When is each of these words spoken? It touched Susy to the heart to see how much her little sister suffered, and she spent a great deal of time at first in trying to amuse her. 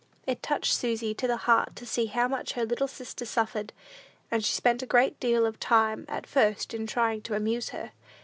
It 0.25 0.41
touched 0.41 0.73
Susy 0.73 1.13
to 1.13 1.27
the 1.27 1.37
heart 1.45 1.75
to 1.75 1.85
see 1.85 2.07
how 2.07 2.27
much 2.27 2.53
her 2.53 2.65
little 2.65 2.87
sister 2.87 3.23
suffered, 3.23 3.71
and 4.31 4.43
she 4.43 4.51
spent 4.53 4.81
a 4.81 4.87
great 4.87 5.19
deal 5.19 5.45
of 5.45 5.59
time 5.59 6.05
at 6.09 6.25
first 6.25 6.73
in 6.73 6.87
trying 6.87 7.21
to 7.21 7.35
amuse 7.35 7.69
her. 7.69 7.91